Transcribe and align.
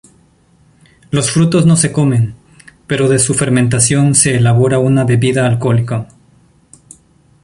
Los 1.11 1.29
frutos 1.29 1.67
no 1.67 1.75
se 1.75 1.91
comen, 1.91 2.33
pero 2.87 3.07
de 3.07 3.19
su 3.19 3.35
fermentación 3.35 4.15
se 4.15 4.35
elabora 4.35 4.79
una 4.79 5.03
bebida 5.03 5.45
alcohólica. 5.45 6.07